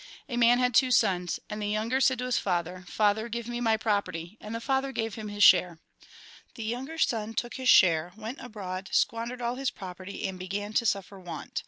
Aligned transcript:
"A 0.27 0.35
man 0.35 0.57
had 0.57 0.73
two 0.73 0.89
sons. 0.89 1.39
And 1.47 1.61
the 1.61 1.67
younger 1.69 2.01
said 2.01 2.17
to 2.17 2.25
his 2.25 2.39
father:' 2.39 2.85
Father, 2.87 3.29
give 3.29 3.47
me 3.47 3.61
my 3.61 3.77
property.' 3.77 4.35
And 4.41 4.55
the 4.55 4.59
father 4.59 4.91
gave 4.91 5.13
him 5.13 5.27
his 5.27 5.43
share. 5.43 5.77
The 6.55 6.63
younger 6.63 6.97
son 6.97 7.35
took 7.35 7.53
his 7.53 7.69
share, 7.69 8.11
went 8.17 8.39
abroad, 8.41 8.89
squandered 8.93 9.43
all 9.43 9.57
his 9.57 9.69
property, 9.69 10.27
and 10.27 10.39
began 10.39 10.73
to 10.73 10.87
suffer 10.87 11.19
want. 11.19 11.59